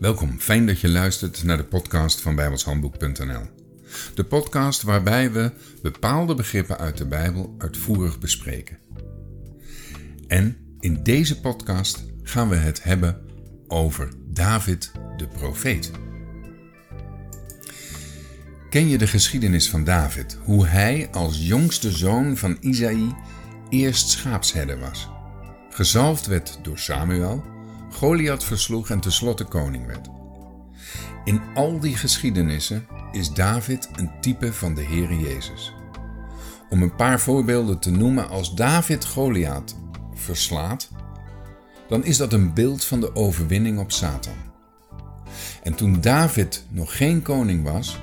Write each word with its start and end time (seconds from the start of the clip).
Welkom, 0.00 0.38
fijn 0.38 0.66
dat 0.66 0.80
je 0.80 0.88
luistert 0.88 1.44
naar 1.44 1.56
de 1.56 1.64
podcast 1.64 2.20
van 2.20 2.34
bijbelshandboek.nl. 2.34 3.42
De 4.14 4.24
podcast 4.24 4.82
waarbij 4.82 5.32
we 5.32 5.52
bepaalde 5.82 6.34
begrippen 6.34 6.78
uit 6.78 6.96
de 6.96 7.06
Bijbel 7.06 7.54
uitvoerig 7.58 8.18
bespreken. 8.18 8.78
En 10.28 10.56
in 10.80 11.02
deze 11.02 11.40
podcast 11.40 12.04
gaan 12.22 12.48
we 12.48 12.56
het 12.56 12.82
hebben 12.82 13.20
over 13.66 14.12
David 14.26 14.92
de 15.16 15.28
profeet. 15.28 15.90
Ken 18.70 18.88
je 18.88 18.98
de 18.98 19.06
geschiedenis 19.06 19.70
van 19.70 19.84
David, 19.84 20.38
hoe 20.44 20.66
hij 20.66 21.08
als 21.12 21.46
jongste 21.46 21.90
zoon 21.90 22.36
van 22.36 22.56
Isaïe 22.60 23.14
eerst 23.68 24.08
schaapsherder 24.08 24.78
was, 24.78 25.08
gezalfd 25.70 26.26
werd 26.26 26.58
door 26.62 26.78
Samuel 26.78 27.55
Goliath 27.96 28.44
versloeg 28.44 28.90
en 28.90 29.00
tenslotte 29.00 29.44
koning 29.44 29.86
werd. 29.86 30.08
In 31.24 31.40
al 31.54 31.80
die 31.80 31.96
geschiedenissen 31.96 32.86
is 33.12 33.32
David 33.32 33.88
een 33.94 34.10
type 34.20 34.52
van 34.52 34.74
de 34.74 34.82
Heere 34.82 35.18
Jezus. 35.18 35.72
Om 36.70 36.82
een 36.82 36.94
paar 36.94 37.20
voorbeelden 37.20 37.78
te 37.78 37.90
noemen, 37.90 38.28
als 38.28 38.54
David 38.54 39.04
Goliath 39.04 39.76
verslaat, 40.14 40.90
dan 41.88 42.04
is 42.04 42.16
dat 42.16 42.32
een 42.32 42.54
beeld 42.54 42.84
van 42.84 43.00
de 43.00 43.14
overwinning 43.14 43.78
op 43.78 43.92
Satan. 43.92 44.36
En 45.62 45.74
toen 45.74 46.00
David 46.00 46.64
nog 46.68 46.96
geen 46.96 47.22
koning 47.22 47.64
was, 47.64 48.00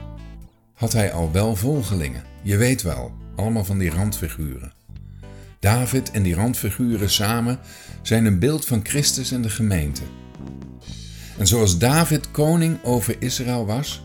had 0.74 0.94
hij 0.94 1.12
al 1.12 1.32
wel 1.32 1.56
volgelingen. 1.56 2.24
Je 2.42 2.58
weet 2.58 2.82
wel, 2.82 3.12
allemaal 3.36 3.66
van 3.66 3.78
die 3.78 3.92
randfiguren. 3.92 4.74
David 5.64 6.12
en 6.12 6.24
die 6.24 6.36
randfiguren 6.36 7.10
samen 7.10 7.60
zijn 8.02 8.26
een 8.26 8.40
beeld 8.40 8.66
van 8.66 8.80
Christus 8.84 9.32
en 9.32 9.42
de 9.42 9.50
gemeente. 9.50 10.02
En 11.38 11.48
zoals 11.48 11.78
David 11.78 12.32
koning 12.32 12.84
over 12.84 13.16
Israël 13.20 13.66
was, 13.66 14.04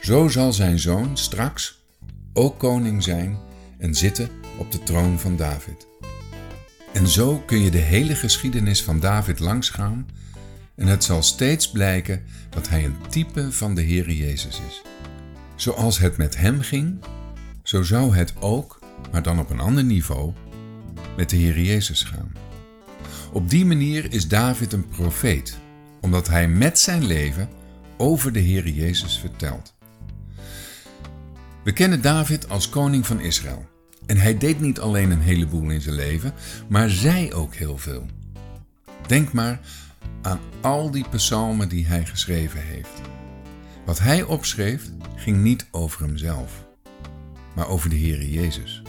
zo 0.00 0.28
zal 0.28 0.52
zijn 0.52 0.78
zoon 0.78 1.16
straks 1.16 1.84
ook 2.32 2.58
koning 2.58 3.02
zijn 3.02 3.38
en 3.78 3.94
zitten 3.94 4.28
op 4.58 4.72
de 4.72 4.82
troon 4.82 5.20
van 5.20 5.36
David. 5.36 5.86
En 6.92 7.06
zo 7.06 7.42
kun 7.46 7.60
je 7.60 7.70
de 7.70 7.78
hele 7.78 8.14
geschiedenis 8.14 8.82
van 8.82 9.00
David 9.00 9.38
langsgaan 9.38 10.06
en 10.74 10.86
het 10.86 11.04
zal 11.04 11.22
steeds 11.22 11.70
blijken 11.70 12.22
dat 12.50 12.68
hij 12.68 12.84
een 12.84 12.96
type 13.08 13.52
van 13.52 13.74
de 13.74 13.82
Heere 13.82 14.16
Jezus 14.16 14.60
is. 14.68 14.82
Zoals 15.54 15.98
het 15.98 16.16
met 16.16 16.36
hem 16.36 16.60
ging, 16.60 17.04
zo 17.62 17.82
zou 17.82 18.16
het 18.16 18.34
ook, 18.40 18.80
maar 19.12 19.22
dan 19.22 19.38
op 19.38 19.50
een 19.50 19.60
ander 19.60 19.84
niveau, 19.84 20.32
met 21.16 21.30
de 21.30 21.36
Heer 21.36 21.60
Jezus 21.60 22.02
gaan. 22.02 22.32
Op 23.32 23.50
die 23.50 23.66
manier 23.66 24.12
is 24.12 24.28
David 24.28 24.72
een 24.72 24.88
profeet, 24.88 25.58
omdat 26.00 26.28
hij 26.28 26.48
met 26.48 26.78
zijn 26.78 27.06
leven 27.06 27.48
over 27.96 28.32
de 28.32 28.38
Heer 28.38 28.68
Jezus 28.68 29.18
vertelt. 29.18 29.74
We 31.64 31.72
kennen 31.72 32.02
David 32.02 32.48
als 32.48 32.68
koning 32.68 33.06
van 33.06 33.20
Israël. 33.20 33.66
En 34.06 34.16
hij 34.16 34.38
deed 34.38 34.60
niet 34.60 34.80
alleen 34.80 35.10
een 35.10 35.20
heleboel 35.20 35.70
in 35.70 35.80
zijn 35.80 35.94
leven, 35.94 36.32
maar 36.68 36.90
zei 36.90 37.32
ook 37.32 37.54
heel 37.54 37.78
veel. 37.78 38.06
Denk 39.06 39.32
maar 39.32 39.60
aan 40.22 40.40
al 40.60 40.90
die 40.90 41.08
psalmen 41.10 41.68
die 41.68 41.86
hij 41.86 42.06
geschreven 42.06 42.60
heeft. 42.60 43.00
Wat 43.84 43.98
hij 43.98 44.22
opschreef 44.22 44.90
ging 45.16 45.42
niet 45.42 45.66
over 45.70 46.02
hemzelf, 46.02 46.64
maar 47.54 47.68
over 47.68 47.90
de 47.90 47.96
Heer 47.96 48.24
Jezus. 48.24 48.82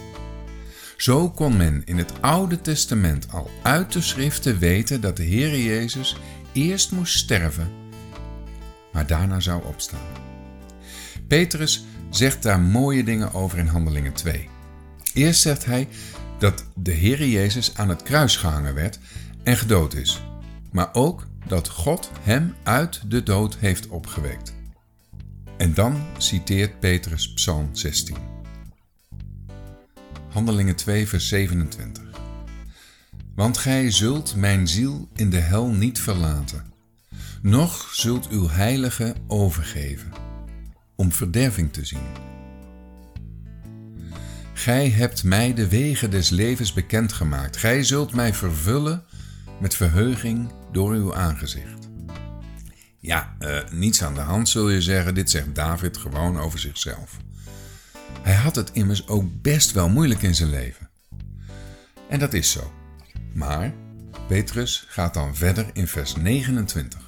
Zo 0.97 1.29
kon 1.29 1.57
men 1.57 1.81
in 1.85 1.97
het 1.97 2.21
Oude 2.21 2.61
Testament 2.61 3.31
al 3.31 3.49
uit 3.63 3.93
de 3.93 4.01
schriften 4.01 4.59
weten 4.59 5.01
dat 5.01 5.17
de 5.17 5.23
Heere 5.23 5.63
Jezus 5.63 6.17
eerst 6.53 6.91
moest 6.91 7.17
sterven, 7.17 7.71
maar 8.91 9.07
daarna 9.07 9.39
zou 9.39 9.63
opstaan. 9.65 10.07
Petrus 11.27 11.85
zegt 12.09 12.43
daar 12.43 12.59
mooie 12.59 13.03
dingen 13.03 13.33
over 13.33 13.57
in 13.57 13.67
Handelingen 13.67 14.13
2. 14.13 14.49
Eerst 15.13 15.41
zegt 15.41 15.65
hij 15.65 15.87
dat 16.39 16.65
de 16.75 16.93
Heere 16.93 17.31
Jezus 17.31 17.71
aan 17.75 17.89
het 17.89 18.03
kruis 18.03 18.35
gehangen 18.35 18.73
werd 18.73 18.99
en 19.43 19.57
gedood 19.57 19.93
is, 19.93 20.21
maar 20.71 20.89
ook 20.93 21.27
dat 21.47 21.69
God 21.69 22.11
hem 22.21 22.55
uit 22.63 23.01
de 23.11 23.23
dood 23.23 23.57
heeft 23.57 23.87
opgewekt. 23.87 24.55
En 25.57 25.73
dan 25.73 26.05
citeert 26.17 26.79
Petrus 26.79 27.33
Psalm 27.33 27.69
16. 27.71 28.36
Handelingen 30.37 30.75
2, 30.75 31.07
vers 31.07 31.27
27. 31.27 32.03
Want 33.35 33.57
gij 33.57 33.91
zult 33.91 34.35
mijn 34.35 34.67
ziel 34.67 35.09
in 35.15 35.29
de 35.29 35.39
hel 35.39 35.67
niet 35.67 35.99
verlaten, 35.99 36.63
noch 37.41 37.93
zult 37.93 38.29
uw 38.29 38.49
heilige 38.49 39.15
overgeven, 39.27 40.11
om 40.95 41.11
verderving 41.11 41.73
te 41.73 41.85
zien. 41.85 42.07
Gij 44.53 44.89
hebt 44.89 45.23
mij 45.23 45.53
de 45.53 45.67
wegen 45.67 46.11
des 46.11 46.29
levens 46.29 46.73
bekendgemaakt. 46.73 47.57
Gij 47.57 47.83
zult 47.83 48.13
mij 48.13 48.33
vervullen 48.33 49.03
met 49.59 49.75
verheuging 49.75 50.51
door 50.71 50.93
uw 50.93 51.15
aangezicht. 51.15 51.89
Ja, 52.99 53.35
uh, 53.39 53.59
niets 53.71 54.03
aan 54.03 54.13
de 54.13 54.19
hand 54.19 54.49
zul 54.49 54.69
je 54.69 54.81
zeggen, 54.81 55.15
dit 55.15 55.29
zegt 55.29 55.55
David 55.55 55.97
gewoon 55.97 56.39
over 56.39 56.59
zichzelf. 56.59 57.17
Hij 58.21 58.35
had 58.35 58.55
het 58.55 58.71
immers 58.71 59.07
ook 59.07 59.41
best 59.41 59.71
wel 59.71 59.89
moeilijk 59.89 60.21
in 60.21 60.35
zijn 60.35 60.49
leven. 60.49 60.89
En 62.09 62.19
dat 62.19 62.33
is 62.33 62.51
zo. 62.51 62.71
Maar 63.33 63.73
Petrus 64.27 64.85
gaat 64.87 65.13
dan 65.13 65.35
verder 65.35 65.65
in 65.73 65.87
vers 65.87 66.15
29. 66.15 66.99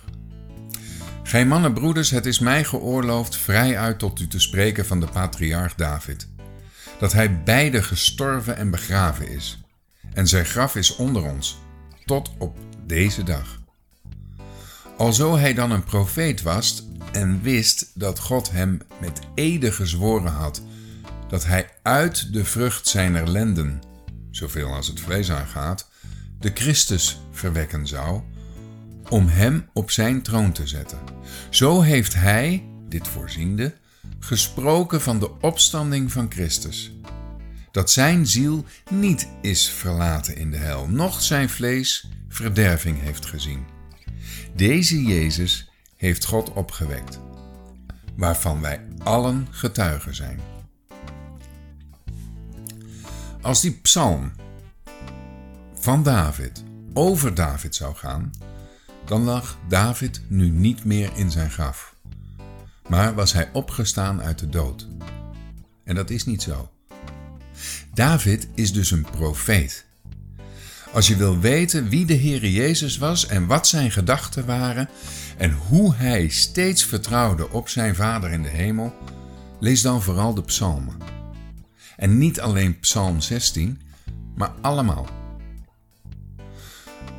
Gij 1.24 1.46
mannen 1.46 1.74
broeders, 1.74 2.10
het 2.10 2.26
is 2.26 2.40
mij 2.40 2.64
geoorloofd 2.64 3.38
vrij 3.38 3.78
uit 3.78 4.00
tot 4.00 4.20
u 4.20 4.28
te 4.28 4.40
spreken 4.40 4.86
van 4.86 5.00
de 5.00 5.08
patriarch 5.08 5.76
David, 5.76 6.28
dat 7.00 7.14
hij 7.14 7.44
beide 7.44 7.84
gestorven 7.84 8.58
en 8.58 8.70
begraven 8.70 9.28
is, 9.28 9.60
en 10.14 10.28
zijn 10.28 10.46
graf 10.46 10.76
is 10.76 10.96
onder 10.96 11.24
ons, 11.24 11.60
tot 12.06 12.32
op 12.38 12.58
deze 12.86 13.24
dag. 13.24 13.60
Alzo 14.98 15.38
hij 15.38 15.54
dan 15.54 15.72
een 15.72 15.84
profeet 15.84 16.42
was 16.42 16.84
en 17.12 17.42
wist 17.42 17.92
dat 17.94 18.20
God 18.20 18.52
hem 18.52 18.82
met 19.00 19.20
ede 19.36 19.72
gezworen 19.72 20.32
had 20.32 20.62
dat 21.30 21.46
hij 21.46 21.70
uit 21.82 22.34
de 22.34 22.46
vrucht 22.46 22.88
zijner 22.88 23.30
lenden, 23.30 23.82
zoveel 24.32 24.74
als 24.74 24.88
het 24.88 25.00
vlees 25.00 25.32
aangaat, 25.32 25.90
de 26.40 26.52
Christus 26.54 27.22
verwekken 27.32 27.88
zou, 27.88 28.22
om 29.10 29.28
hem 29.28 29.70
op 29.74 29.92
zijn 29.92 30.22
troon 30.22 30.52
te 30.52 30.68
zetten. 30.68 31.00
Zo 31.50 31.82
heeft 31.82 32.14
hij, 32.14 32.64
dit 32.88 33.08
voorziende, 33.08 33.74
gesproken 34.20 35.02
van 35.02 35.20
de 35.20 35.40
opstanding 35.40 36.12
van 36.12 36.32
Christus. 36.32 36.92
Dat 37.72 37.92
zijn 37.92 38.28
ziel 38.28 38.66
niet 38.90 39.28
is 39.42 39.70
verlaten 39.70 40.36
in 40.36 40.52
de 40.52 40.58
hel, 40.58 40.88
noch 40.88 41.22
zijn 41.22 41.50
vlees 41.50 42.08
verderving 42.28 43.02
heeft 43.02 43.26
gezien. 43.26 43.66
Deze 44.56 45.04
Jezus 45.04 45.70
heeft 45.96 46.26
God 46.26 46.54
opgewekt, 46.54 47.20
waarvan 48.16 48.62
wij 48.62 48.82
allen 49.04 49.48
getuigen 49.52 50.16
zijn. 50.16 50.59
Als 53.42 53.62
die 53.62 53.72
psalm 53.72 54.32
van 55.74 56.04
David 56.04 56.64
over 56.94 57.34
David 57.34 57.76
zou 57.76 57.96
gaan, 57.96 58.32
dan 59.06 59.24
lag 59.24 59.58
David 59.68 60.22
nu 60.28 60.50
niet 60.50 60.84
meer 60.84 61.12
in 61.16 61.32
zijn 61.32 61.52
graf, 61.52 61.96
maar 62.88 63.16
was 63.16 63.34
hij 63.34 63.50
opgestaan 63.54 64.22
uit 64.22 64.40
de 64.40 64.50
dood. 64.50 64.88
En 65.84 65.96
dat 65.96 66.10
is 66.10 66.26
niet 66.26 66.42
zo. 66.42 66.72
David 67.94 68.48
is 68.54 68.74
dus 68.74 68.92
een 68.92 69.08
profeet. 69.12 69.86
Als 70.94 71.08
je 71.08 71.16
wil 71.16 71.40
weten 71.40 71.90
wie 71.90 72.06
de 72.06 72.18
Heere 72.18 72.52
Jezus 72.52 72.98
was 72.98 73.28
en 73.28 73.48
wat 73.48 73.68
zijn 73.68 73.92
gedachten 73.92 74.46
waren 74.46 74.90
en 75.38 75.52
hoe 75.52 75.96
hij 75.96 76.30
steeds 76.30 76.86
vertrouwde 76.86 77.50
op 77.50 77.70
zijn 77.70 77.96
Vader 77.96 78.32
in 78.32 78.44
de 78.44 78.50
hemel, 78.50 78.94
lees 79.60 79.82
dan 79.82 80.02
vooral 80.02 80.34
de 80.34 80.44
psalmen. 80.44 81.19
En 82.00 82.18
niet 82.18 82.40
alleen 82.40 82.80
Psalm 82.80 83.22
16, 83.22 83.80
maar 84.36 84.52
allemaal. 84.62 85.08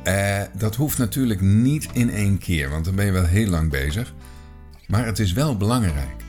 Uh, 0.07 0.41
dat 0.57 0.75
hoeft 0.75 0.97
natuurlijk 0.97 1.41
niet 1.41 1.87
in 1.93 2.09
één 2.09 2.37
keer, 2.37 2.69
want 2.69 2.85
dan 2.85 2.95
ben 2.95 3.05
je 3.05 3.11
wel 3.11 3.25
heel 3.25 3.47
lang 3.47 3.69
bezig. 3.69 4.13
Maar 4.87 5.05
het 5.05 5.19
is 5.19 5.33
wel 5.33 5.57
belangrijk. 5.57 6.23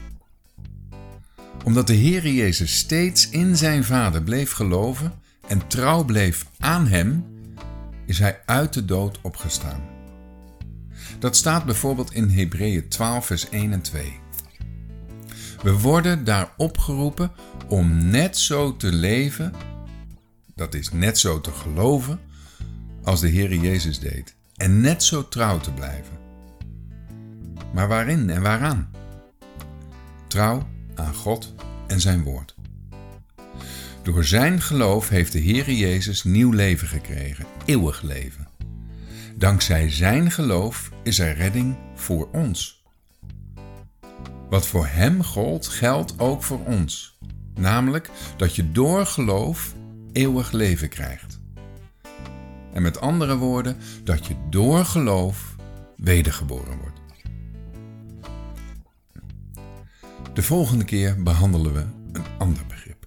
Omdat 1.64 1.86
de 1.86 1.96
Heere 1.96 2.34
Jezus 2.34 2.76
steeds 2.76 3.28
in 3.28 3.56
zijn 3.56 3.84
Vader 3.84 4.22
bleef 4.22 4.52
geloven 4.52 5.12
en 5.48 5.66
trouw 5.66 6.04
bleef 6.04 6.46
aan 6.58 6.86
Hem, 6.86 7.24
is 8.06 8.18
Hij 8.18 8.40
uit 8.46 8.72
de 8.72 8.84
dood 8.84 9.18
opgestaan. 9.22 9.80
Dat 11.18 11.36
staat 11.36 11.64
bijvoorbeeld 11.64 12.14
in 12.14 12.28
Hebreeën 12.28 12.88
12, 12.88 13.26
vers 13.26 13.48
1 13.48 13.72
en 13.72 13.82
2. 13.82 14.20
We 15.62 15.78
worden 15.78 16.24
daar 16.24 16.52
opgeroepen 16.56 17.32
om 17.72 18.08
net 18.08 18.38
zo 18.38 18.76
te 18.76 18.92
leven, 18.92 19.52
dat 20.54 20.74
is 20.74 20.90
net 20.90 21.18
zo 21.18 21.40
te 21.40 21.52
geloven, 21.52 22.20
als 23.02 23.20
de 23.20 23.28
Heer 23.28 23.54
Jezus 23.54 23.98
deed. 23.98 24.34
En 24.56 24.80
net 24.80 25.02
zo 25.02 25.28
trouw 25.28 25.58
te 25.58 25.72
blijven. 25.72 26.18
Maar 27.74 27.88
waarin 27.88 28.30
en 28.30 28.42
waaraan? 28.42 28.90
Trouw 30.26 30.68
aan 30.94 31.14
God 31.14 31.54
en 31.86 32.00
zijn 32.00 32.22
woord. 32.22 32.54
Door 34.02 34.24
zijn 34.24 34.60
geloof 34.60 35.08
heeft 35.08 35.32
de 35.32 35.42
Heere 35.42 35.76
Jezus 35.76 36.24
nieuw 36.24 36.50
leven 36.50 36.88
gekregen, 36.88 37.46
eeuwig 37.64 38.02
leven. 38.02 38.48
Dankzij 39.36 39.90
zijn 39.90 40.30
geloof 40.30 40.90
is 41.02 41.18
er 41.18 41.34
redding 41.34 41.76
voor 41.94 42.28
ons. 42.32 42.84
Wat 44.48 44.66
voor 44.66 44.86
hem 44.86 45.22
gold, 45.22 45.68
geldt 45.68 46.18
ook 46.18 46.42
voor 46.42 46.64
ons. 46.64 47.12
Namelijk 47.54 48.10
dat 48.36 48.56
je 48.56 48.72
door 48.72 49.06
geloof 49.06 49.74
eeuwig 50.12 50.52
leven 50.52 50.88
krijgt. 50.88 51.40
En 52.72 52.82
met 52.82 53.00
andere 53.00 53.36
woorden, 53.36 53.76
dat 54.04 54.26
je 54.26 54.34
door 54.50 54.84
geloof 54.84 55.56
wedergeboren 55.96 56.78
wordt. 56.78 57.00
De 60.34 60.42
volgende 60.42 60.84
keer 60.84 61.22
behandelen 61.22 61.72
we 61.72 61.84
een 62.12 62.24
ander 62.38 62.66
begrip. 62.68 63.01